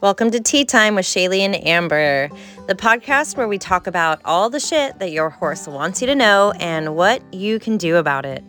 [0.00, 2.28] Welcome to Tea Time with Shayleigh and Amber,
[2.66, 6.16] the podcast where we talk about all the shit that your horse wants you to
[6.16, 8.42] know and what you can do about it.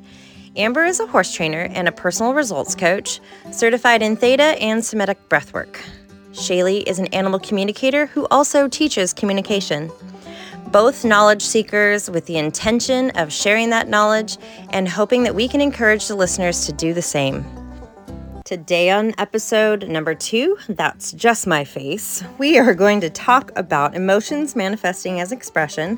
[0.55, 3.19] Amber is a horse trainer and a personal results coach,
[3.51, 5.79] certified in Theta and Somatic breathwork.
[6.31, 9.91] Shaylee is an animal communicator who also teaches communication.
[10.67, 14.37] Both knowledge seekers with the intention of sharing that knowledge
[14.71, 17.45] and hoping that we can encourage the listeners to do the same.
[18.53, 23.95] Today, on episode number two, That's Just My Face, we are going to talk about
[23.95, 25.97] emotions manifesting as expression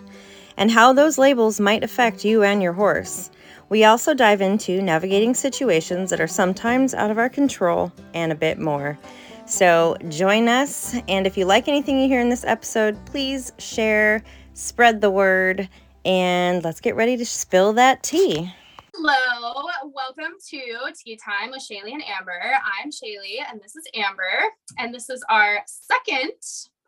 [0.55, 3.29] and how those labels might affect you and your horse.
[3.67, 8.35] We also dive into navigating situations that are sometimes out of our control and a
[8.35, 8.97] bit more.
[9.45, 10.95] So, join us.
[11.09, 15.67] And if you like anything you hear in this episode, please share, spread the word,
[16.05, 18.49] and let's get ready to spill that tea.
[18.97, 22.39] Hello, welcome to Tea Time with Shayleigh and Amber.
[22.81, 24.43] I'm Shayleigh and this is Amber,
[24.77, 26.31] and this is our second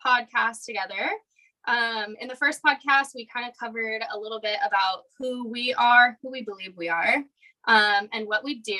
[0.03, 1.09] podcast together.
[1.67, 5.73] Um, in the first podcast, we kind of covered a little bit about who we
[5.73, 7.15] are, who we believe we are,
[7.65, 8.79] um, and what we do.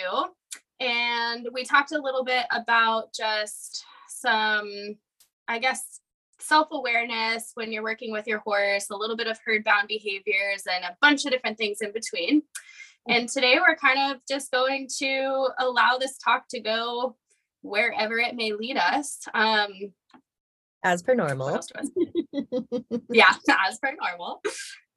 [0.80, 4.98] And we talked a little bit about just some,
[5.50, 6.00] I guess,
[6.40, 10.64] self awareness when you're working with your horse, a little bit of herd bound behaviors,
[10.72, 12.44] and a bunch of different things in between.
[13.10, 17.16] And today we're kind of just going to allow this talk to go
[17.62, 19.20] wherever it may lead us.
[19.34, 19.94] Um,
[20.84, 21.50] as per normal.
[23.10, 23.34] yeah,
[23.68, 24.42] as per normal.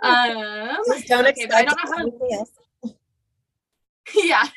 [0.02, 2.46] Um, Just don't okay, expect I don't know
[2.82, 2.94] how to...
[4.14, 4.48] yeah.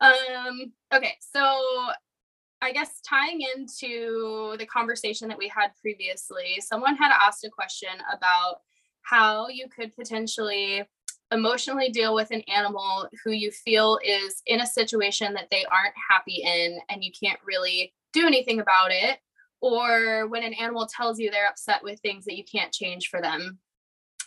[0.00, 1.60] um, okay, so
[2.62, 7.90] I guess tying into the conversation that we had previously, someone had asked a question
[8.12, 8.60] about
[9.02, 10.84] how you could potentially
[11.32, 15.94] emotionally deal with an animal who you feel is in a situation that they aren't
[16.10, 19.18] happy in and you can't really do anything about it
[19.60, 23.20] or when an animal tells you they're upset with things that you can't change for
[23.20, 23.58] them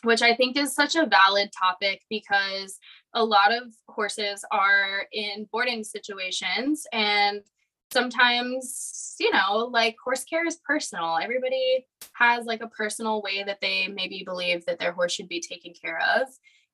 [0.03, 2.77] which i think is such a valid topic because
[3.13, 7.41] a lot of horses are in boarding situations and
[7.91, 11.17] sometimes you know like horse care is personal.
[11.21, 15.41] Everybody has like a personal way that they maybe believe that their horse should be
[15.41, 16.27] taken care of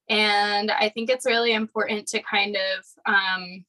[0.10, 3.66] and I think it's really important to kind of um,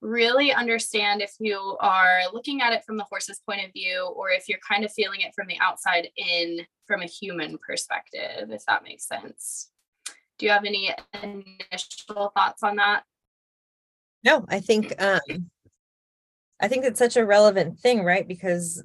[0.00, 4.30] really understand if you are looking at it from the horse's point of view or
[4.30, 8.64] if you're kind of feeling it from the outside in from a human perspective, if
[8.66, 9.70] that makes sense.
[10.38, 13.02] Do you have any initial thoughts on that?
[14.24, 15.50] No, I think um
[16.60, 18.26] I think it's such a relevant thing, right?
[18.26, 18.82] Because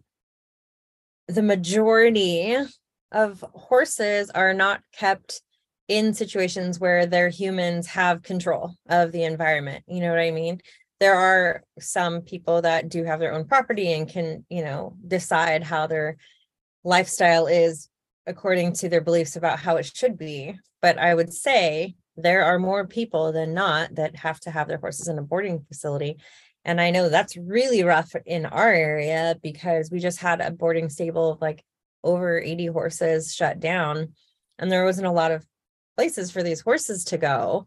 [1.28, 2.56] the majority
[3.12, 5.42] of horses are not kept
[5.88, 9.84] in situations where their humans have control of the environment.
[9.88, 10.62] You know what I mean?
[11.00, 15.64] There are some people that do have their own property and can, you know, decide
[15.64, 16.18] how their
[16.84, 17.90] lifestyle is
[18.26, 20.56] according to their beliefs about how it should be.
[20.82, 24.78] But I would say there are more people than not that have to have their
[24.78, 26.18] horses in a boarding facility.
[26.64, 30.90] And I know that's really rough in our area because we just had a boarding
[30.90, 31.64] stable of like
[32.04, 34.14] over 80 horses shut down.
[34.60, 35.46] And there wasn't a lot of
[35.96, 37.66] places for these horses to go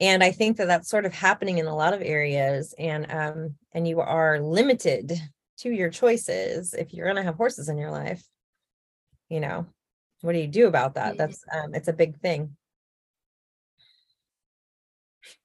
[0.00, 3.54] and i think that that's sort of happening in a lot of areas and um
[3.72, 5.12] and you are limited
[5.58, 8.22] to your choices if you're going to have horses in your life.
[9.28, 9.66] You know
[10.22, 11.16] what do you do about that?
[11.16, 12.56] That's um it's a big thing.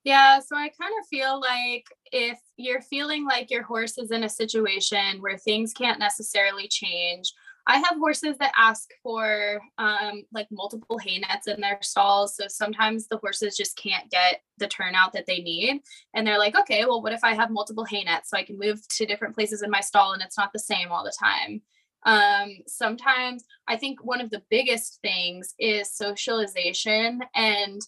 [0.03, 4.23] Yeah so i kind of feel like if you're feeling like your horse is in
[4.23, 7.33] a situation where things can't necessarily change
[7.67, 12.35] I have horses that ask for um, like multiple hay nets in their stalls.
[12.35, 15.81] So sometimes the horses just can't get the turnout that they need.
[16.13, 18.57] And they're like, okay, well, what if I have multiple hay nets so I can
[18.57, 21.61] move to different places in my stall and it's not the same all the time?
[22.03, 27.81] Um, sometimes I think one of the biggest things is socialization and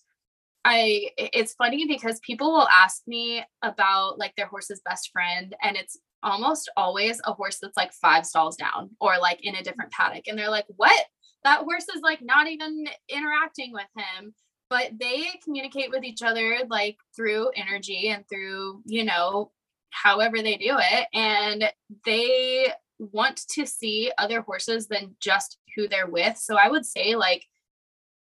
[0.66, 5.76] I it's funny because people will ask me about like their horse's best friend and
[5.76, 9.92] it's almost always a horse that's like five stalls down or like in a different
[9.92, 10.28] paddock.
[10.28, 11.06] And they're like, what?
[11.44, 14.34] That horse is like not even interacting with him.
[14.70, 19.52] But they communicate with each other like through energy and through, you know,
[19.92, 21.08] however they do it.
[21.14, 21.72] And
[22.06, 26.38] they want to see other horses than just who they're with.
[26.38, 27.46] So I would say, like,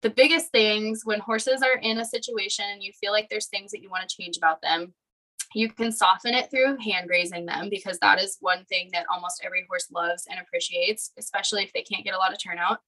[0.03, 3.71] the biggest things when horses are in a situation and you feel like there's things
[3.71, 4.93] that you want to change about them
[5.53, 9.41] you can soften it through hand grazing them because that is one thing that almost
[9.45, 12.79] every horse loves and appreciates, especially if they can't get a lot of turnout.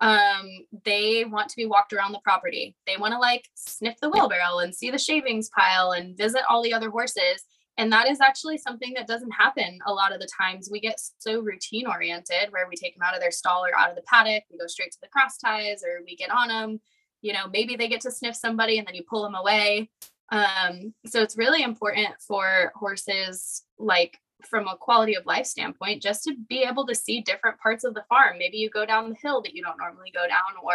[0.00, 0.48] Um,
[0.84, 2.74] they want to be walked around the property.
[2.86, 6.62] They want to like sniff the wheelbarrow and see the shavings pile and visit all
[6.62, 7.44] the other horses.
[7.78, 11.00] and that is actually something that doesn't happen a lot of the times we get
[11.18, 14.02] so routine oriented where we take them out of their stall or out of the
[14.02, 16.80] paddock we go straight to the cross ties or we get on them
[17.22, 19.88] you know maybe they get to sniff somebody and then you pull them away
[20.30, 26.24] um, so it's really important for horses like from a quality of life standpoint just
[26.24, 28.38] to be able to see different parts of the farm.
[28.38, 30.74] Maybe you go down the hill that you don't normally go down or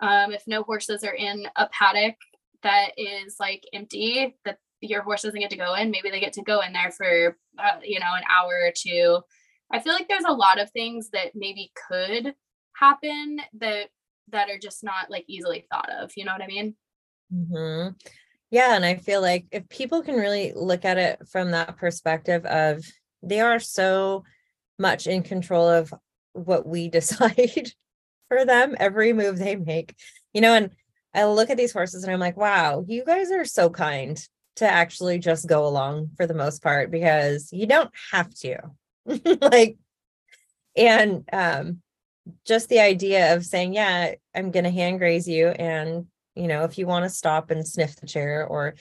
[0.00, 2.14] um, if no horses are in a paddock
[2.62, 6.32] that is like empty that your horse doesn't get to go in maybe they get
[6.32, 9.20] to go in there for uh, you know an hour or two.
[9.72, 12.34] I feel like there's a lot of things that maybe could
[12.74, 13.88] happen that
[14.28, 16.74] that are just not like easily thought of you know what i mean?
[17.30, 17.88] Hmm
[18.50, 22.44] Yeah, and I feel like if people can really look at it from that perspective
[22.44, 22.84] of
[23.22, 24.24] they are so
[24.78, 25.94] much in control of
[26.32, 27.70] what we decide
[28.28, 29.94] for them, every move they make,
[30.32, 30.70] you know, and
[31.14, 34.20] I look at these horses and I'm like, wow, you guys are so kind
[34.56, 38.58] to actually just go along for the most part because you don't have to.
[39.40, 39.76] like,
[40.76, 41.82] and um,
[42.46, 45.48] just the idea of saying, yeah, I'm going to hand graze you.
[45.48, 48.74] And, you know, if you want to stop and sniff the chair or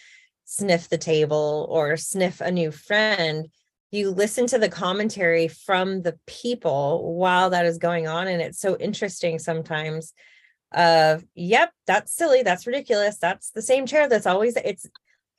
[0.45, 3.47] sniff the table or sniff a new friend,
[3.91, 8.27] you listen to the commentary from the people while that is going on.
[8.27, 10.13] And it's so interesting sometimes
[10.73, 12.43] of, yep, that's silly.
[12.43, 13.17] That's ridiculous.
[13.17, 14.87] That's the same chair that's always, it's,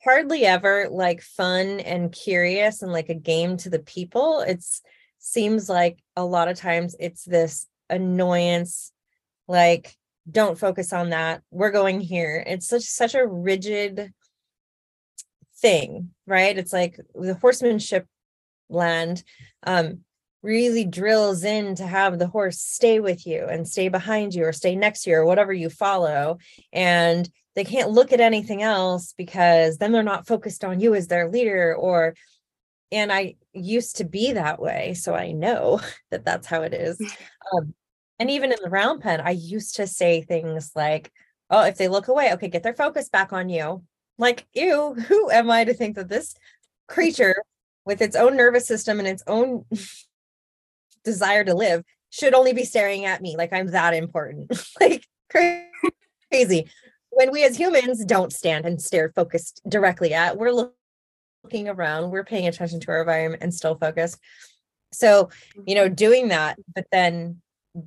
[0.03, 4.39] hardly ever like fun and curious and like a game to the people.
[4.39, 4.81] It's
[5.19, 8.91] seems like a lot of times it's this annoyance,
[9.47, 9.95] like,
[10.29, 11.41] don't focus on that.
[11.51, 12.43] We're going here.
[12.45, 14.13] It's such such a rigid
[15.61, 16.57] thing, right?
[16.57, 18.07] It's like the horsemanship
[18.69, 19.23] land
[19.63, 19.99] um
[20.43, 24.53] really drills in to have the horse stay with you and stay behind you or
[24.53, 26.37] stay next to you or whatever you follow
[26.73, 31.07] and they can't look at anything else because then they're not focused on you as
[31.07, 32.15] their leader or
[32.91, 35.79] and i used to be that way so i know
[36.11, 36.99] that that's how it is
[37.57, 37.73] um,
[38.21, 41.11] and even in the round pen i used to say things like
[41.49, 43.83] oh if they look away okay get their focus back on you.
[44.17, 46.35] Like ew who am i to think that this
[46.87, 47.35] creature
[47.83, 49.65] with its own nervous system and its own
[51.03, 54.51] desire to live should only be staring at me like i'm that important?
[54.79, 55.07] Like
[56.29, 56.69] crazy.
[57.09, 60.71] When we as humans don't stand and stare focused directly at, we're
[61.43, 64.17] looking around, we're paying attention to our environment and still focused.
[64.93, 65.29] So,
[65.65, 65.95] you know, mm-hmm.
[65.95, 67.41] doing that, but then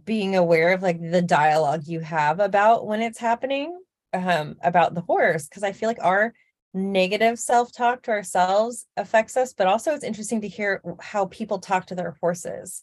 [0.05, 3.79] being aware of like the dialogue you have about when it's happening
[4.15, 6.33] um about the horse because I feel like our
[6.75, 11.87] negative self-talk to ourselves affects us, but also it's interesting to hear how people talk
[11.87, 12.83] to their horses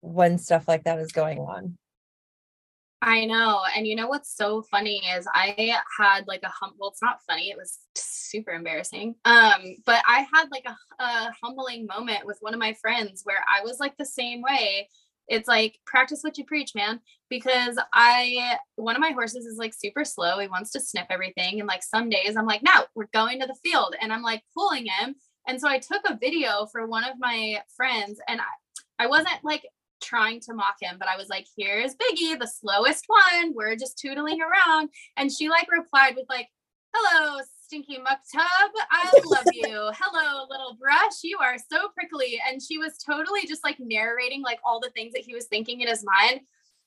[0.00, 1.78] when stuff like that is going on.
[3.00, 3.60] I know.
[3.76, 7.20] And you know what's so funny is I had like a hum well, it's not
[7.26, 9.16] funny, it was super embarrassing.
[9.24, 13.44] Um, but I had like a, a humbling moment with one of my friends where
[13.52, 14.88] I was like the same way.
[15.32, 17.00] It's like practice what you preach, man.
[17.30, 20.38] Because I one of my horses is like super slow.
[20.38, 21.58] He wants to sniff everything.
[21.58, 23.96] And like some days I'm like, no, we're going to the field.
[24.00, 25.14] And I'm like pulling him.
[25.48, 29.42] And so I took a video for one of my friends and I, I wasn't
[29.42, 29.66] like
[30.02, 33.54] trying to mock him, but I was like, here's Biggie, the slowest one.
[33.54, 34.90] We're just tootling around.
[35.16, 36.48] And she like replied with like,
[36.94, 37.40] hello,
[37.72, 38.70] stinky muck tub.
[38.90, 39.90] I love you.
[39.94, 41.22] hello, little brush.
[41.22, 42.38] You are so prickly.
[42.46, 45.80] And she was totally just like narrating like all the things that he was thinking
[45.80, 46.40] in his mind.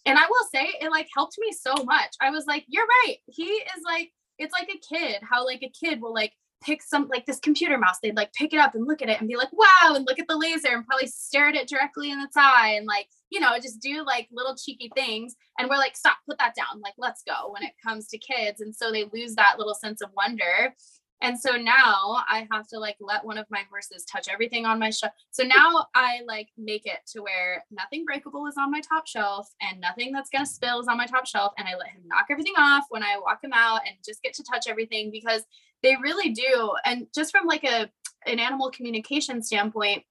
[0.06, 2.16] And I will say it like helped me so much.
[2.22, 3.18] I was like, you're right.
[3.26, 6.34] He is like, it's like a kid, how like a kid will like
[6.66, 9.20] pick some like this computer mouse they'd like pick it up and look at it
[9.20, 12.12] and be like wow and look at the laser and probably stare at it directly
[12.12, 15.78] in its eye and like you know just do like little cheeky things and we're
[15.78, 18.92] like stop put that down like let's go when it comes to kids and so
[18.92, 20.74] they lose that little sense of wonder
[21.22, 24.80] and so now I have to like let one of my horses touch everything on
[24.80, 25.14] my shelf.
[25.32, 29.50] So now I like make it to where nothing breakable is on my top shelf
[29.62, 31.54] and nothing that's going to spill is on my top shelf.
[31.58, 34.34] And I let him knock everything off when I walk him out and just get
[34.36, 35.44] to touch everything because
[35.84, 36.72] they really do.
[36.86, 37.90] And just from like a
[38.26, 40.04] an animal communication standpoint,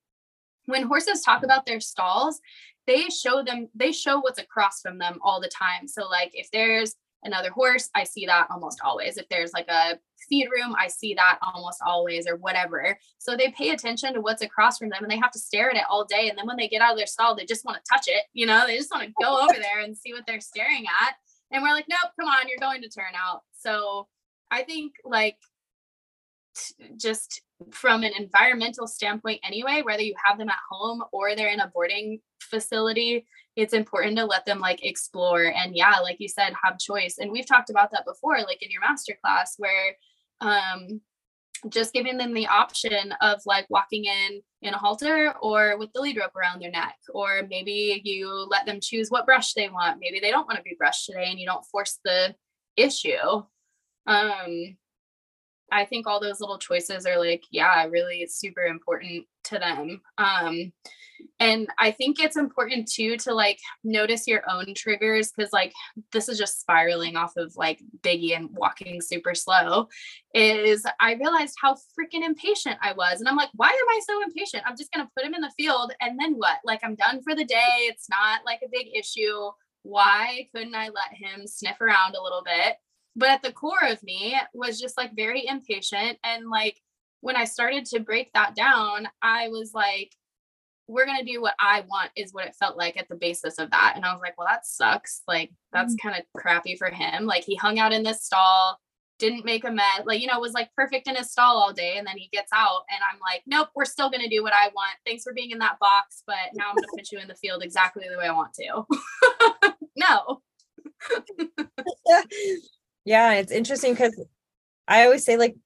[0.67, 2.41] when horses talk about their stalls,
[2.87, 5.89] they show them they show what's across from them all the time.
[5.89, 9.17] So like if there's another horse, I see that almost always.
[9.17, 12.97] If there's like a feed room, I see that almost always or whatever.
[13.19, 15.77] So they pay attention to what's across from them and they have to stare at
[15.77, 16.29] it all day.
[16.29, 18.25] And then when they get out of their stall, they just want to touch it.
[18.33, 21.15] You know, they just want to go over there and see what they're staring at.
[21.51, 23.43] And we're like, nope, come on, you're going to turn out.
[23.59, 24.09] So
[24.51, 25.37] I think like
[26.97, 31.61] just from an environmental standpoint anyway whether you have them at home or they're in
[31.61, 33.25] a boarding facility
[33.57, 37.17] it's important to let them like explore and yeah like you said have choice.
[37.19, 39.97] And we've talked about that before like in your master class where
[40.41, 41.01] um
[41.71, 46.01] just giving them the option of like walking in in a halter or with the
[46.01, 49.99] lead rope around their neck or maybe you let them choose what brush they want.
[50.01, 52.35] Maybe they don't want to be brushed today and you don't force the
[52.77, 53.43] issue.
[54.07, 54.77] Um
[55.73, 60.01] i think all those little choices are like yeah really super important to them.
[60.19, 60.73] Um
[61.41, 65.73] and i think it's important too to like notice your own triggers because like
[66.13, 69.89] this is just spiraling off of like biggie and walking super slow
[70.35, 74.23] is i realized how freaking impatient i was and i'm like why am i so
[74.23, 74.65] impatient?
[74.67, 76.59] I'm just to put him in the field and then what?
[76.65, 77.87] Like i'm done for the day.
[77.89, 79.51] It's not like a big issue.
[79.83, 82.77] Why couldn't i let him sniff around a little bit
[83.17, 86.81] but at the core of me was just like very impatient and like
[87.21, 90.13] when i started to break that down i was like
[90.87, 93.59] we're going to do what I want is what it felt like at the basis
[93.59, 93.95] of that.
[93.97, 95.23] And I was like, well, that sucks.
[95.27, 96.09] Like, that's mm-hmm.
[96.09, 97.25] kind of crappy for him.
[97.25, 98.79] Like, he hung out in this stall,
[99.19, 101.97] didn't make a mess, like, you know, was like perfect in his stall all day.
[101.97, 104.53] And then he gets out, and I'm like, nope, we're still going to do what
[104.53, 104.97] I want.
[105.07, 107.35] Thanks for being in that box, but now I'm going to put you in the
[107.35, 109.73] field exactly the way I want to.
[109.97, 110.43] no.
[113.05, 114.19] yeah, it's interesting because
[114.89, 115.57] I always say, like,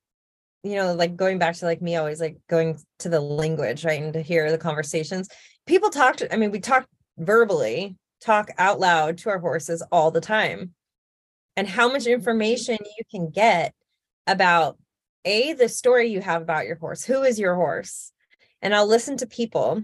[0.62, 4.02] you know, like going back to like me always like going to the language, right?
[4.02, 5.28] And to hear the conversations.
[5.66, 10.11] People talk to, I mean, we talk verbally, talk out loud to our horses all
[10.11, 10.75] the time.
[11.57, 12.12] And how much mm-hmm.
[12.12, 13.75] information you can get
[14.26, 14.78] about
[15.25, 17.04] a the story you have about your horse.
[17.04, 18.12] Who is your horse?
[18.62, 19.83] And I'll listen to people.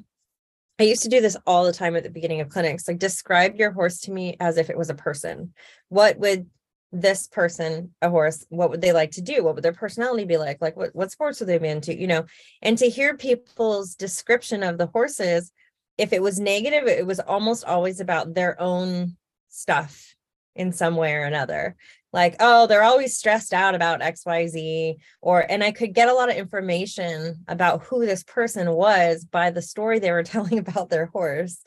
[0.78, 2.88] I used to do this all the time at the beginning of clinics.
[2.88, 5.52] Like describe your horse to me as if it was a person.
[5.88, 6.49] What would
[6.94, 9.42] this person a horse what would they like to do?
[9.42, 10.62] What would their personality be like?
[10.62, 12.24] Like what, what sports would they be into you know?
[12.62, 15.52] And to hear people's description of the horses
[15.98, 19.16] if it was negative it was almost always about their own
[19.48, 20.14] stuff
[20.54, 21.76] in some way or another.
[22.12, 26.30] Like oh they're always stressed out about xyz or and i could get a lot
[26.30, 31.06] of information about who this person was by the story they were telling about their
[31.06, 31.60] horse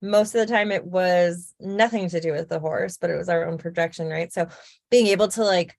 [0.00, 3.28] most of the time it was nothing to do with the horse but it was
[3.28, 4.32] our own projection right?
[4.32, 4.48] So
[4.90, 5.76] being able to like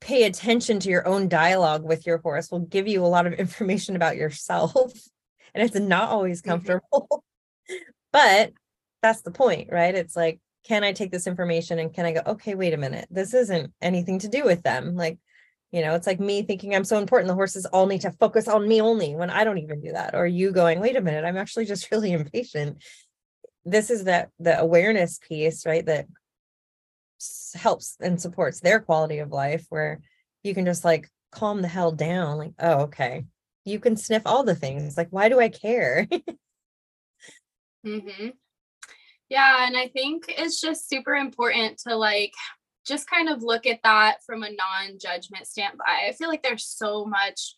[0.00, 3.32] pay attention to your own dialogue with your horse will give you a lot of
[3.44, 4.74] information about yourself
[5.54, 6.50] and it's not always mm-hmm.
[6.50, 7.24] comfortable.
[8.12, 8.52] But
[9.02, 9.94] that's the point right?
[9.94, 13.08] It's like can i take this information and can i go okay wait a minute.
[13.10, 14.94] This isn't anything to do with them.
[14.94, 15.18] Like
[15.74, 18.46] you know it's like me thinking i'm so important the horses all need to focus
[18.46, 21.24] on me only when i don't even do that or you going wait a minute
[21.24, 22.80] i'm actually just really impatient
[23.64, 26.06] this is that the awareness piece right that
[27.54, 30.00] helps and supports their quality of life where
[30.42, 33.24] you can just like calm the hell down like oh okay.
[33.66, 36.06] You can sniff all the things like why do i care?
[37.86, 38.28] Mm-hmm.
[39.28, 42.32] yeah and i think it's just super important to like
[42.86, 47.04] just kind of look at that from a non-judgment standpoint i feel like there's so
[47.04, 47.56] much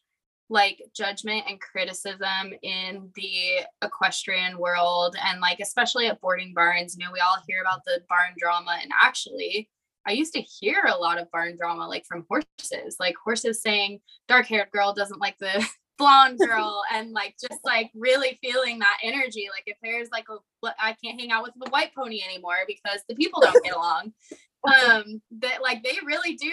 [0.48, 7.04] like judgment and criticism in the equestrian world and like especially at boarding barns you
[7.04, 9.68] know we all hear about the barn drama and actually
[10.06, 13.98] i used to hear a lot of barn drama like from horses like horses saying
[14.28, 15.66] dark haired girl doesn't like the
[15.98, 20.68] blonde girl and like just like really feeling that energy like if there's like a
[20.78, 24.12] i can't hang out with the white pony anymore because the people don't get along.
[24.66, 26.50] Um that like they really do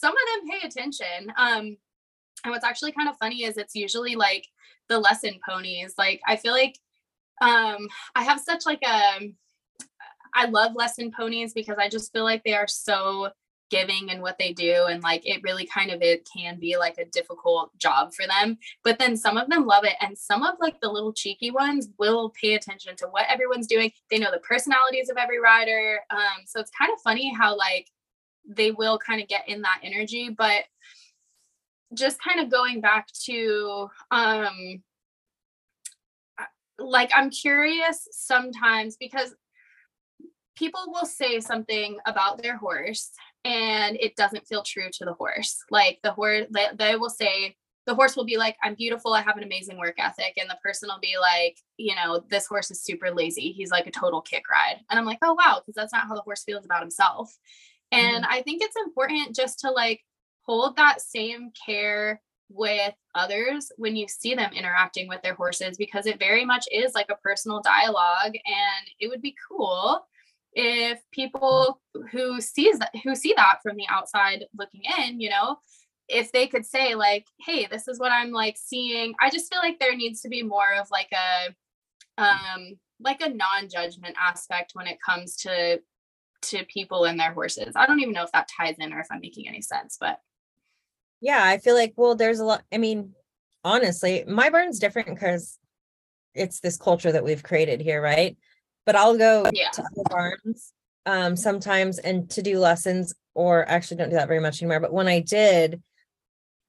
[0.00, 1.76] some of them pay attention um
[2.46, 4.46] and what's actually kind of funny is it's usually like
[4.88, 5.94] the lesson ponies.
[5.98, 6.78] Like I feel like
[7.40, 9.32] um I have such like a
[10.32, 13.30] I love lesson ponies because I just feel like they are so
[13.68, 16.98] giving in what they do and like it really kind of it can be like
[16.98, 20.54] a difficult job for them but then some of them love it and some of
[20.60, 24.38] like the little cheeky ones will pay attention to what everyone's doing they know the
[24.38, 27.88] personalities of every rider um so it's kind of funny how like
[28.48, 30.62] they will kind of get in that energy but
[31.94, 34.82] just kind of going back to um
[36.78, 39.34] like I'm curious sometimes because
[40.56, 43.10] people will say something about their horse
[43.44, 45.62] and it doesn't feel true to the horse.
[45.70, 49.36] Like the horse, they, will say, the horse will be like, I'm beautiful, I have
[49.36, 50.32] an amazing work ethic.
[50.38, 53.52] And the person will be like, you know, this horse is super lazy.
[53.52, 54.80] He's like a total kick ride.
[54.90, 57.32] And I'm like, oh, wow, because that's not how the horse feels about himself.
[57.92, 58.32] And mm-hmm.
[58.32, 60.00] I think it's important just to like
[60.46, 66.06] hold that same care with others when you see them interacting with their horses because
[66.06, 70.06] it very much is like a personal dialogue and it would be cool
[70.52, 71.80] if people
[72.12, 75.58] who sees that who see that from the outside looking in you know
[76.08, 79.12] if they could say like hey this is what i'm like seeing.
[79.20, 83.28] I just feel like there needs to be more of like a um like a
[83.28, 85.80] non-judgment aspect when it comes to
[86.42, 87.74] to people and their horses.
[87.74, 90.20] I don't even know if that ties in or if i'm making any sense but
[91.20, 92.62] Yeah, I feel like, well, there's a lot.
[92.72, 93.12] I mean,
[93.64, 95.58] honestly, my barn's different because
[96.34, 98.36] it's this culture that we've created here, right?
[98.84, 99.70] But I'll go Yeah.
[99.70, 100.72] to other barns
[101.06, 104.80] um sometimes and to do lessons, or actually don't do that very much anymore.
[104.80, 105.82] But when I did,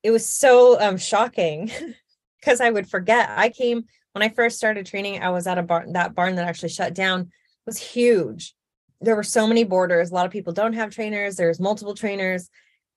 [0.04, 1.72] it was so um shocking
[2.39, 3.30] because I would forget.
[3.30, 6.48] I came when I first started training, I was at a barn, that barn that
[6.48, 7.32] actually shut down
[7.66, 8.56] was huge.
[9.01, 11.36] There were so many boarders A lot of people don't have trainers.
[11.36, 12.50] There's multiple trainers.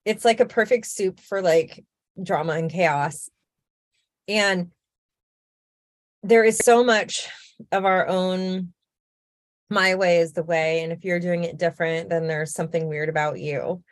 [0.05, 1.85] It's like a perfect soup for like
[2.23, 3.29] drama and chaos.
[4.29, 4.71] And
[6.23, 7.29] there is so much
[7.73, 8.73] of our own
[9.73, 13.09] my way is the way and if you're doing it different then there's something weird
[13.09, 13.83] about you.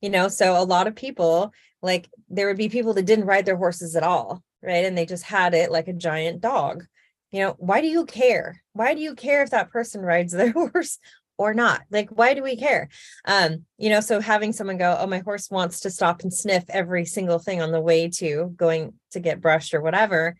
[0.00, 3.46] You know so a lot of people like there would be people that didn't ride
[3.46, 4.84] their horses at all right?
[4.84, 6.84] And they just had it like a giant dog.
[7.30, 8.62] You know why do you care?
[8.72, 10.98] Why do you care if that person rides their horse
[11.38, 12.88] or not like why do we care
[13.26, 16.64] um you know so having someone go oh my horse wants to stop and sniff
[16.68, 20.36] every single thing on the way to going to get brushed or whatever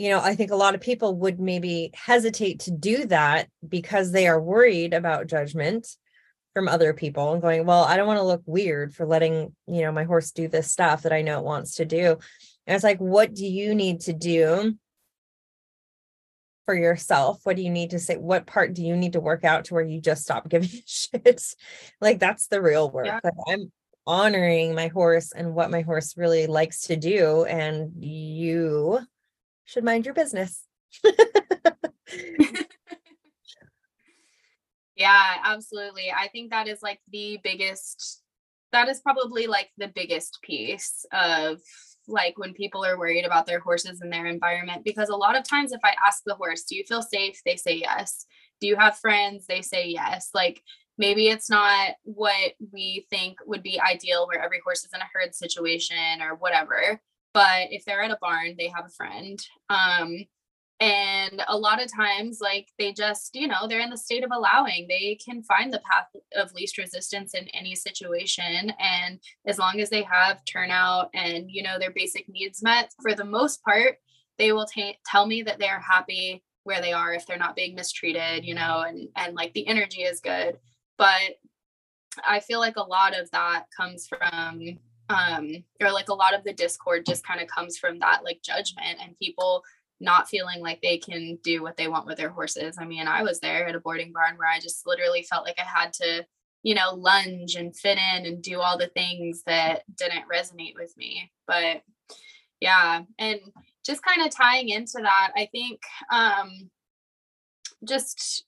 [0.00, 4.12] you know, I think a lot of people would maybe hesitate to do that because
[4.12, 5.86] they are worried about judgment
[6.54, 9.82] from other people and going, well, I don't want to look weird for letting, you
[9.82, 12.16] know, my horse do this stuff that I know it wants to do.
[12.66, 14.74] And it's like, what do you need to do
[16.70, 17.40] for yourself?
[17.42, 18.16] What do you need to say?
[18.16, 21.42] What part do you need to work out to where you just stop giving shit?
[22.00, 23.06] like that's the real work.
[23.06, 23.18] Yeah.
[23.24, 23.72] Like I'm
[24.06, 27.44] honoring my horse and what my horse really likes to do.
[27.44, 29.00] And you
[29.64, 30.64] should mind your business.
[34.96, 36.12] Yeah, absolutely.
[36.12, 38.22] I think that is like the biggest,
[38.72, 41.58] that is probably like the biggest piece of
[42.08, 44.84] like when people are worried about their horses and their environment.
[44.84, 47.40] Because a lot of times, if I ask the horse, do you feel safe?
[47.44, 48.26] They say yes.
[48.60, 49.46] Do you have friends?
[49.46, 50.30] They say yes.
[50.34, 50.62] Like
[50.98, 55.08] maybe it's not what we think would be ideal where every horse is in a
[55.12, 57.00] herd situation or whatever.
[57.32, 59.38] But if they're at a barn, they have a friend.
[59.68, 60.26] Um,
[60.80, 64.30] and a lot of times like they just you know they're in the state of
[64.32, 64.86] allowing.
[64.88, 68.72] They can find the path of least resistance in any situation.
[68.78, 73.14] And as long as they have turnout and you know their basic needs met for
[73.14, 73.96] the most part
[74.38, 77.74] they will ta- tell me that they're happy where they are if they're not being
[77.74, 80.58] mistreated you know and and like the energy is good.
[80.96, 81.36] But
[82.26, 84.78] i feel like a lot of that comes from
[85.10, 88.40] um or like a lot of the discord just kind of comes from that like
[88.42, 89.62] judgment and people
[90.00, 92.76] not feeling like they can do what they want with their horses.
[92.80, 95.58] I mean, I was there at a boarding barn where I just literally felt like
[95.58, 96.24] I had to,
[96.62, 100.96] you know, lunge and fit in and do all the things that didn't resonate with
[100.96, 101.30] me.
[101.46, 101.82] But
[102.60, 103.40] yeah, and
[103.84, 106.70] just kind of tying into that, I think um
[107.86, 108.44] just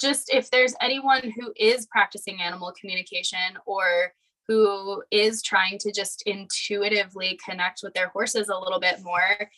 [0.00, 4.12] just if there's anyone who is practicing animal communication or
[4.48, 9.48] who is trying to just intuitively connect with their horses a little bit more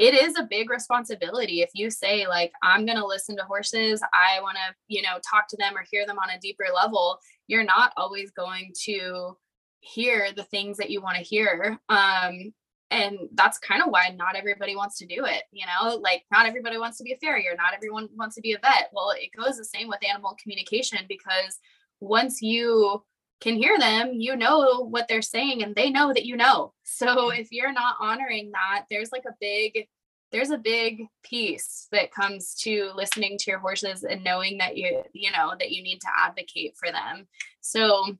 [0.00, 1.60] it is a big responsibility.
[1.60, 5.18] If you say like i'm going to listen to horses i want to you know
[5.28, 9.36] talk to them or hear them on a deeper level you're not always going to
[9.80, 11.78] hear the things that you want to hear.
[11.88, 12.52] Um
[12.92, 15.96] and that's kind of why not everybody wants to do it you know?
[15.96, 18.90] Like not everybody wants to be a farrier not everyone wants to be a vet.
[18.92, 21.58] Well it goes the same with animal communication because
[22.00, 23.02] once you
[23.40, 26.72] can hear them, you know what they're saying and they know that you know.
[26.84, 27.38] So mm.
[27.38, 29.86] if you're not honoring that, there's like a big
[30.32, 35.02] there's a big piece that comes to listening to your horses and knowing that you
[35.12, 37.26] you know that you need to advocate for them.
[37.60, 38.16] So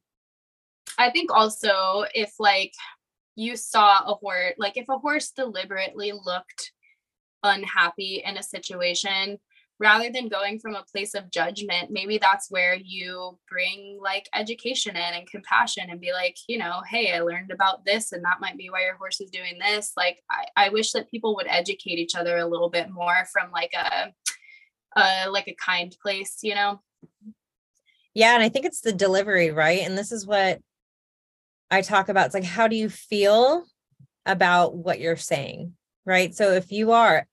[0.98, 2.72] I think also if like
[3.36, 6.72] you saw a horse like if a horse deliberately looked
[7.42, 9.38] unhappy in a situation
[9.80, 14.94] rather than going from a place of judgment maybe that's where you bring like education
[14.94, 18.40] in and compassion and be like you know hey i learned about this and that
[18.40, 21.48] might be why your horse is doing this like i, I wish that people would
[21.48, 24.12] educate each other a little bit more from like a,
[25.00, 26.80] a like a kind place you know
[28.14, 29.82] Yeah, and I think it's the delivery, right?
[29.86, 30.60] And this is what
[31.70, 32.26] I talk about.
[32.26, 33.64] It's like, how do you feel
[34.26, 35.74] about what you're saying?
[36.04, 36.34] Right.
[36.34, 37.26] So if you are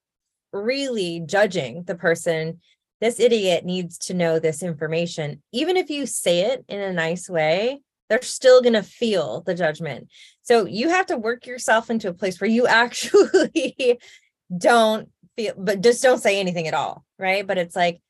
[0.52, 2.60] really judging the person,
[3.00, 7.28] this idiot needs to know this information, even if you say it in a nice
[7.28, 10.08] way, they're still going to feel the judgment.
[10.42, 13.98] So you have to work yourself into a place where you actually
[14.56, 17.04] don't feel, but just don't say anything at all.
[17.18, 17.46] Right.
[17.46, 18.00] But it's like,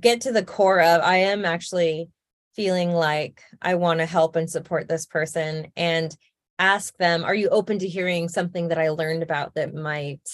[0.00, 2.10] get to the core of I am actually
[2.54, 6.14] feeling like I want to help and support this person and
[6.58, 10.28] ask them, are you open to hearing something that I learned about that might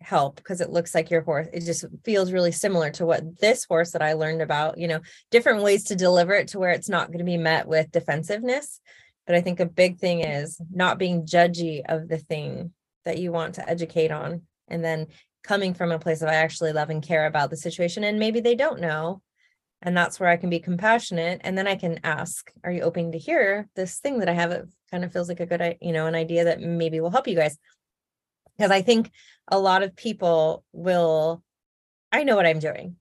[0.00, 0.36] help?
[0.36, 3.92] Because it looks like your horse, it just feels really similar to what this horse
[3.92, 7.08] that I learned about, you know, different ways to deliver it to where it's not
[7.08, 8.80] going to be met with defensiveness.
[9.26, 12.72] But I think a big thing is not being judgy of the thing
[13.04, 14.42] that you want to educate on.
[14.68, 15.06] And then
[15.42, 18.04] coming from a place of I actually love and care about the situation.
[18.04, 19.22] And maybe they don't know.
[19.82, 21.42] And that's where I can be compassionate.
[21.44, 24.50] And then I can ask, are you open to hear this thing that I have?
[24.50, 27.28] It kind of feels like a good, you know, an idea that maybe will help
[27.28, 27.58] you guys.
[28.56, 29.10] Because I think
[29.48, 31.42] a lot of people will
[32.14, 32.94] I know what I'm doing.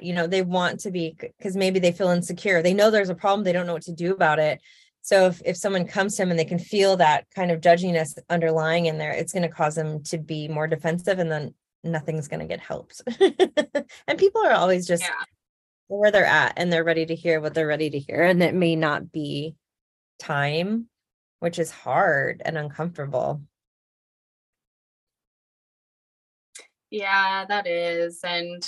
[0.00, 2.62] You know, they want to be because maybe they feel insecure.
[2.62, 3.44] They know there's a problem.
[3.44, 4.62] They don't know what to do about it.
[5.02, 8.16] So if, if someone comes to them and they can feel that kind of judginess
[8.30, 12.26] underlying in there, it's going to cause them to be more defensive and then nothing's
[12.26, 13.02] going to get helped.
[13.20, 15.24] and people are always just yeah.
[15.88, 18.22] where they're at and they're ready to hear what they're ready to hear.
[18.22, 19.56] And it may not be
[20.18, 20.88] time,
[21.40, 23.42] which is hard and uncomfortable.
[26.94, 28.20] Yeah, that is.
[28.22, 28.64] And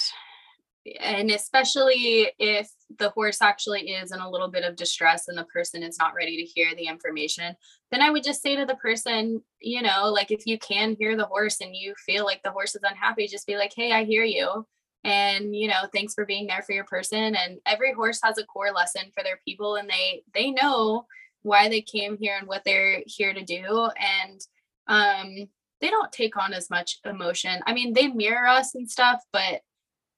[1.00, 5.44] and especially if the horse actually is in a little bit of distress and the
[5.44, 7.56] person is not ready to hear the information
[7.90, 11.16] then i would just say to the person you know like if you can hear
[11.16, 14.04] the horse and you feel like the horse is unhappy just be like hey i
[14.04, 14.64] hear you
[15.02, 18.46] and you know thanks for being there for your person and every horse has a
[18.46, 21.04] core lesson for their people and they they know
[21.42, 24.40] why they came here and what they're here to do and
[24.86, 25.48] um
[25.80, 27.60] they don't take on as much emotion.
[27.66, 29.60] I mean, they mirror us and stuff, but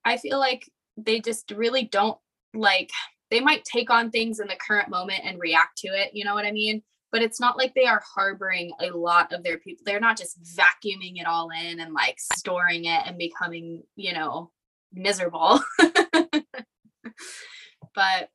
[0.05, 2.19] I feel like they just really don't
[2.55, 2.91] like
[3.31, 6.35] they might take on things in the current moment and react to it, you know
[6.35, 6.83] what I mean?
[7.13, 9.83] But it's not like they are harboring a lot of their people.
[9.85, 14.51] They're not just vacuuming it all in and like storing it and becoming, you know,
[14.93, 15.61] miserable.
[17.95, 18.29] but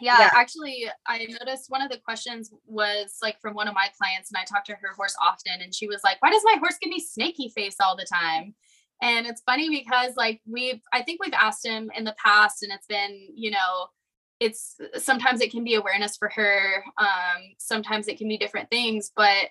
[0.00, 3.88] yeah, yeah, actually, I noticed one of the questions was like from one of my
[3.98, 6.56] clients, and I talked to her horse often, and she was like, Why does my
[6.58, 8.54] horse give me snaky face all the time?
[9.02, 12.72] And it's funny because, like, we've, I think we've asked him in the past, and
[12.72, 13.88] it's been, you know,
[14.40, 19.10] it's sometimes it can be awareness for her, um, sometimes it can be different things,
[19.14, 19.48] but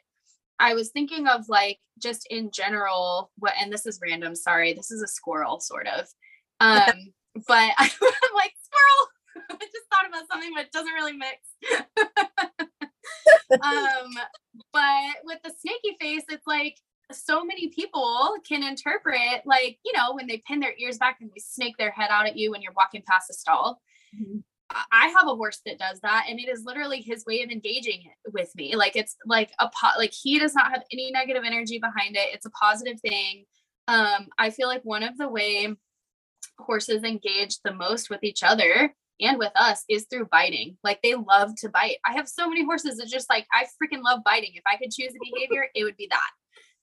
[0.60, 4.92] I was thinking of like just in general, what, and this is random, sorry, this
[4.92, 6.08] is a squirrel sort of.
[6.60, 7.12] Um,
[7.48, 7.90] but I'm
[8.36, 9.08] like, squirrel
[9.50, 11.38] I just thought about something, but it doesn't really mix.
[13.64, 14.14] um,
[14.72, 16.78] but with the snaky face, it's like
[17.12, 21.30] so many people can interpret, like, you know, when they pin their ears back and
[21.30, 23.82] they snake their head out at you when you're walking past a stall.
[24.16, 24.40] Mm-hmm.
[24.92, 28.06] I have a horse that does that, and it is literally his way of engaging
[28.32, 28.76] with me.
[28.76, 32.30] Like it's like a pot, like he does not have any negative energy behind it.
[32.34, 33.46] It's a positive thing.
[33.88, 35.76] Um, I feel like one of the way
[36.58, 40.78] horses engage the most with each other and with us is through biting.
[40.84, 41.98] Like they love to bite.
[42.06, 44.52] I have so many horses that just like I freaking love biting.
[44.54, 46.30] If I could choose a behavior, it would be that.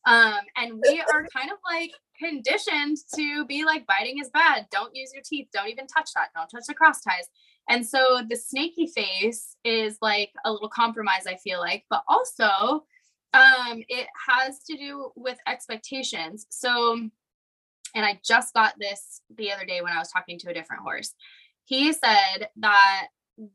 [0.06, 4.66] Um, and we are kind of like conditioned to be like biting is bad.
[4.70, 5.48] Don't use your teeth.
[5.52, 6.28] Don't even touch that.
[6.34, 7.26] Don't touch the cross ties.
[7.68, 12.84] And so the snaky face is like a little compromise, I feel like, but also
[13.32, 16.46] um, it has to do with expectations.
[16.48, 16.94] So,
[17.94, 20.82] and I just got this the other day when I was talking to a different
[20.82, 21.14] horse
[21.70, 23.06] he said that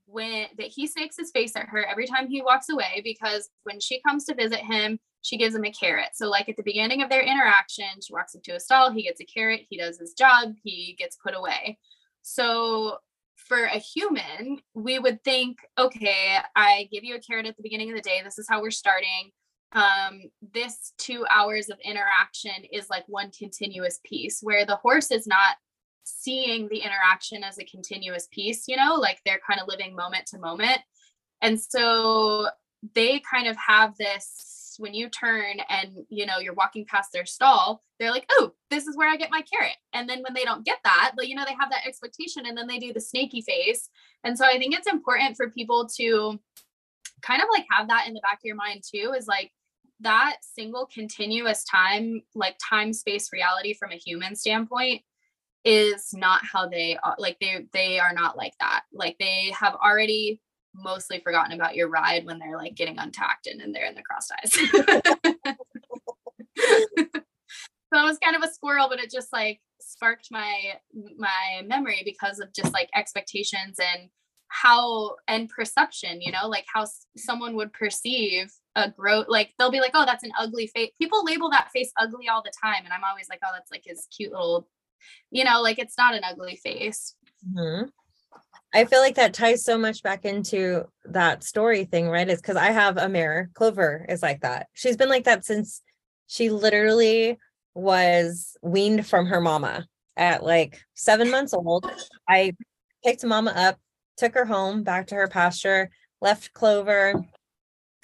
[0.06, 3.80] when that he snakes his face at her every time he walks away because when
[3.80, 6.10] she comes to visit him she gives him a carrot.
[6.14, 9.20] So like at the beginning of their interaction she walks into a stall he gets
[9.20, 11.78] a carrot he does his job he gets put away.
[12.22, 12.98] So
[13.36, 17.90] for a human we would think okay i give you a carrot at the beginning
[17.90, 19.30] of the day this is how we're starting.
[19.74, 20.22] Um,
[20.54, 25.58] this two hours of interaction is like one continuous piece where the horse is not
[26.06, 30.28] seeing the interaction as a continuous piece, you know, like they're kind of living moment
[30.28, 30.80] to moment.
[31.42, 32.48] And so
[32.94, 37.26] they kind of have this when you turn and you know you're walking past their
[37.26, 40.44] stall they're like oh this is where i get my carrot and then when they
[40.44, 43.00] don't get that like you know they have that expectation and then they do the
[43.00, 43.90] snaky face
[44.26, 46.38] and so i think it's important for people to
[47.22, 49.52] kind of like have that in the back of your mind too is like
[50.02, 55.02] that single continuous time like time space reality from a human standpoint
[55.66, 58.84] is not how they are like they they are not like that.
[58.94, 60.40] Like they have already
[60.76, 64.04] mostly forgotten about your ride when they're like getting untacked and, and they're in the
[64.04, 64.52] cross ties
[67.94, 70.74] so it was kind of a squirrel but it just like sparked my
[71.18, 74.10] my memory because of just like expectations and
[74.48, 76.86] how and perception you know like how
[77.18, 81.24] someone would perceive a growth like they'll be like oh that's an ugly face people
[81.24, 84.08] label that face ugly all the time and i'm always like oh that's like his
[84.16, 84.68] cute little
[85.32, 87.16] you know, like it's not an ugly face.
[87.48, 87.90] Mm-hmm.
[88.74, 92.28] I feel like that ties so much back into that story thing, right?
[92.28, 93.50] Is because I have a mare.
[93.54, 94.68] Clover is like that.
[94.74, 95.82] She's been like that since
[96.28, 97.38] she literally
[97.74, 99.86] was weaned from her mama
[100.18, 101.90] at like seven months old.
[102.28, 102.54] I
[103.04, 103.80] picked mama up,
[104.18, 105.90] took her home back to her pasture,
[106.22, 107.24] left Clover.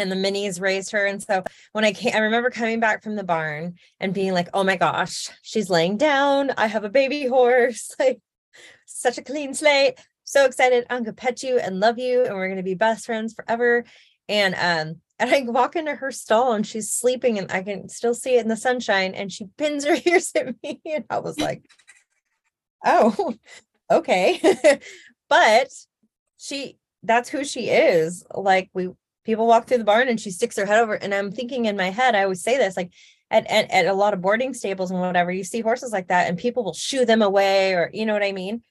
[0.01, 1.05] And the minis raised her.
[1.05, 4.49] And so when I came, I remember coming back from the barn and being like,
[4.53, 6.51] oh my gosh, she's laying down.
[6.57, 7.95] I have a baby horse.
[7.99, 8.19] Like
[8.85, 9.99] such a clean slate.
[10.23, 10.85] So excited.
[10.89, 13.83] I'm gonna pet you and love you, and we're gonna be best friends forever.
[14.29, 18.13] And um, and I walk into her stall and she's sleeping, and I can still
[18.13, 19.13] see it in the sunshine.
[19.13, 21.63] And she pins her ears at me, and I was like,
[22.85, 23.35] "Oh,
[23.91, 24.79] okay."
[25.29, 25.69] but
[26.37, 28.25] she, that's who she is.
[28.33, 28.89] Like we
[29.23, 31.77] people walk through the barn and she sticks her head over and i'm thinking in
[31.77, 32.91] my head i always say this like
[33.31, 36.27] at, at, at a lot of boarding stables and whatever you see horses like that
[36.27, 38.61] and people will shoo them away or you know what i mean?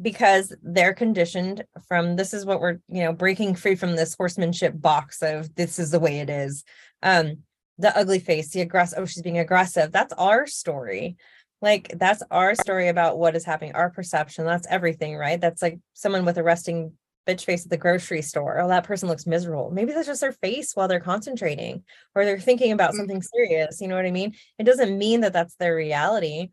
[0.00, 4.74] Because they're conditioned from this is what we're you know breaking free from this horsemanship
[4.80, 6.64] box of this is the way it is.
[7.02, 7.38] Um
[7.78, 9.92] the ugly face the aggressive oh she's being aggressive.
[9.92, 11.16] That's our story.
[11.60, 15.40] Like that's our story about what is happening our perception that's everything right?
[15.40, 16.92] That's like someone with a resting
[17.26, 18.60] bitch face at the grocery store.
[18.60, 19.70] Oh, that person looks miserable.
[19.70, 22.96] Maybe that's just their face while they're concentrating or they're thinking about mm.
[22.96, 23.80] something serious.
[23.80, 24.34] You know what I mean?
[24.58, 26.48] It doesn't mean that that's their reality.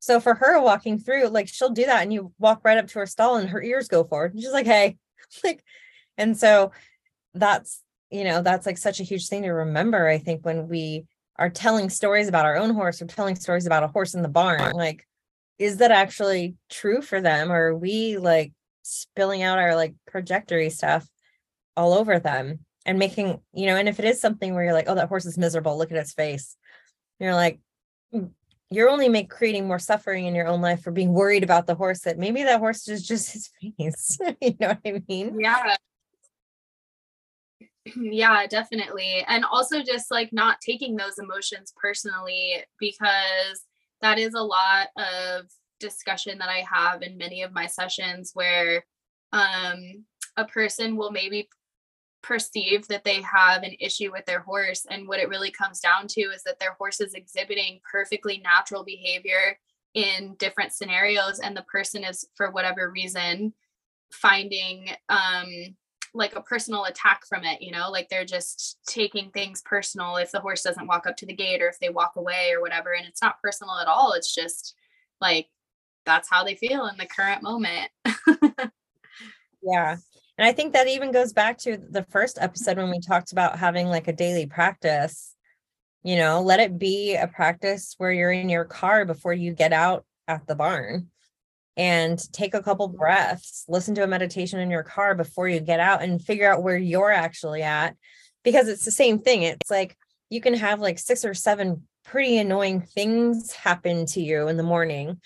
[0.00, 2.98] So for her walking through, like she'll do that and you walk right up to
[3.00, 4.32] her stall and her ears go forward.
[4.32, 4.96] And she's like, hey,
[5.44, 5.62] like,
[6.18, 6.72] and so
[7.34, 10.08] that's, you know, that's like such a huge thing to remember.
[10.08, 11.06] I think when we
[11.36, 14.28] are telling stories about our own horse or telling stories about a horse in the
[14.28, 15.06] barn, like,
[15.58, 17.52] is that actually true for them?
[17.52, 18.52] Or are we like
[18.90, 21.08] spilling out our like trajectory stuff
[21.76, 24.88] all over them and making, you know, and if it is something where you're like,
[24.88, 26.56] oh, that horse is miserable, look at its face.
[27.18, 27.60] You're like,
[28.14, 28.30] mm,
[28.70, 31.74] you're only make creating more suffering in your own life for being worried about the
[31.74, 34.18] horse that maybe that horse is just his face.
[34.40, 35.38] you know what I mean?
[35.40, 35.76] Yeah.
[37.96, 39.24] Yeah, definitely.
[39.26, 43.64] And also just like not taking those emotions personally because
[44.02, 45.46] that is a lot of
[45.80, 48.84] discussion that I have in many of my sessions where
[49.32, 50.04] um,
[50.36, 51.48] a person will maybe
[52.22, 54.86] perceive that they have an issue with their horse.
[54.90, 58.84] And what it really comes down to is that their horse is exhibiting perfectly natural
[58.84, 59.58] behavior
[59.94, 61.40] in different scenarios.
[61.40, 63.54] And the person is, for whatever reason,
[64.12, 65.48] finding um,
[66.14, 70.30] like a personal attack from it, you know, like they're just taking things personal if
[70.32, 72.92] the horse doesn't walk up to the gate or if they walk away or whatever.
[72.92, 74.12] And it's not personal at all.
[74.12, 74.74] It's just
[75.20, 75.48] like
[76.04, 77.90] that's how they feel in the current moment.
[79.62, 79.96] yeah.
[80.38, 83.58] And I think that even goes back to the first episode when we talked about
[83.58, 85.34] having like a daily practice.
[86.02, 89.74] You know, let it be a practice where you're in your car before you get
[89.74, 91.08] out at the barn
[91.76, 95.80] and take a couple breaths, listen to a meditation in your car before you get
[95.80, 97.96] out and figure out where you're actually at
[98.44, 99.42] because it's the same thing.
[99.42, 99.96] It's like
[100.30, 104.62] you can have like six or seven pretty annoying things happen to you in the
[104.62, 105.20] morning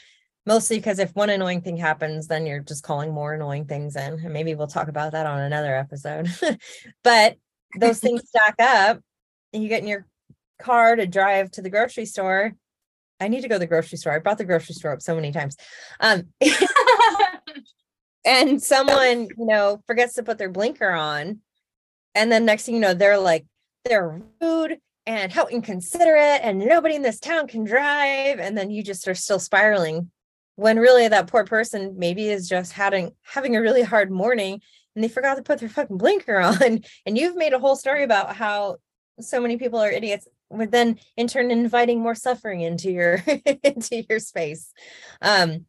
[0.46, 4.14] mostly because if one annoying thing happens then you're just calling more annoying things in
[4.14, 6.28] and maybe we'll talk about that on another episode.
[7.02, 7.36] But
[7.78, 9.00] those things stack up
[9.52, 10.06] and you get in your
[10.60, 12.52] car to drive to the grocery store.
[13.20, 14.12] I need to go to the grocery store.
[14.12, 15.56] I brought the grocery store up so many times.
[16.00, 16.28] Um
[18.24, 21.40] and someone you know forgets to put their blinker on
[22.14, 23.44] and then next thing you know they're like
[23.84, 28.82] they're rude and how inconsiderate and nobody in this town can drive and then you
[28.82, 30.10] just are still spiraling
[30.56, 34.60] when really that poor person maybe is just having having a really hard morning
[34.94, 36.80] and they forgot to put their fucking blinker on.
[37.06, 38.76] And you've made a whole story about how
[39.20, 43.14] so many people are idiots but then in turn inviting more suffering into your
[43.62, 44.72] into your space.
[45.22, 45.66] Um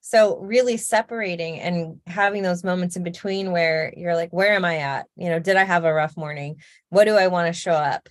[0.00, 4.78] so really separating and having those moments in between where you're like where am i
[4.78, 5.06] at?
[5.16, 6.56] You know did i have a rough morning?
[6.88, 8.08] What do i want to show up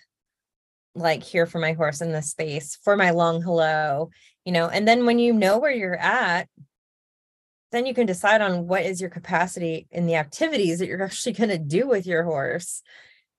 [0.95, 4.09] like here for my horse in this space for my long hello
[4.45, 6.47] you know and then when you know where you're at
[7.73, 11.33] then you can decide on what is your capacity in the activities that you're actually
[11.33, 12.81] going to do with your horse.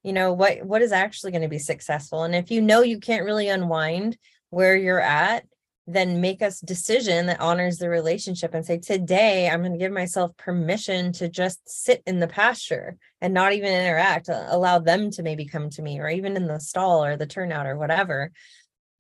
[0.03, 3.01] You know what what is actually going to be successful and if you know you
[3.01, 4.19] can't really unwind
[4.51, 5.47] where you're at
[5.87, 9.93] then make us decision that honors the relationship and say today i'm going to give
[9.93, 15.23] myself permission to just sit in the pasture and not even interact allow them to
[15.23, 18.31] maybe come to me or even in the stall or the turnout or whatever.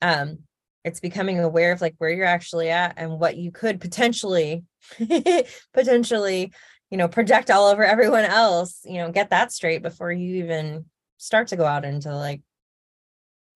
[0.02, 0.38] Um
[0.84, 4.64] it's becoming aware of like where you're actually at and what you could potentially
[5.74, 6.52] potentially
[6.90, 10.84] you know project all over everyone else you know get that straight before you even
[11.16, 12.42] start to go out into like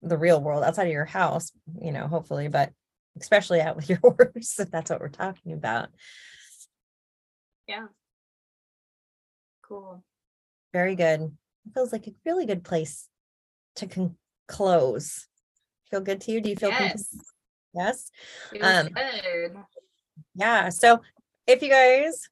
[0.01, 2.71] the real world outside of your house you know hopefully but
[3.19, 5.89] especially out with your horse if that's what we're talking about
[7.67, 7.87] yeah
[9.61, 10.03] cool
[10.73, 13.07] very good it feels like a really good place
[13.75, 14.15] to con-
[14.47, 15.27] close
[15.89, 16.41] feel good to you?
[16.41, 17.15] Do you feel yes?
[17.73, 18.11] Yes.
[18.61, 19.57] Um, good.
[20.35, 20.69] Yeah.
[20.69, 21.01] So
[21.47, 22.29] if you guys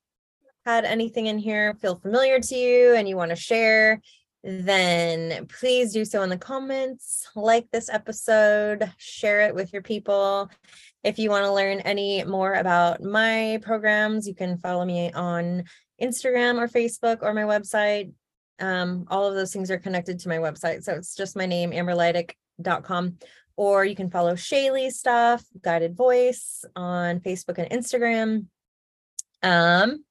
[0.66, 4.02] had anything in here feel familiar to you and you want to share,
[4.48, 10.50] then please do so in the comments, like this episode, share it with your people.
[11.04, 15.66] If you want to learn any more about my programs, you can follow me on
[16.02, 18.14] Instagram or Facebook or my website.
[18.60, 20.82] Um, all of those things are connected to my website.
[20.84, 23.18] So it's just my name, amberlydic.com.
[23.58, 28.46] Or you can follow Shayleigh stuff, guided voice on Facebook and Instagram.
[29.44, 30.06] Um,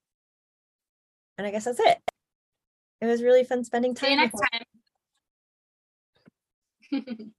[1.39, 1.97] and I guess that's it.
[3.01, 4.31] It was really fun spending See you time.
[4.33, 4.71] with next
[6.91, 7.31] time.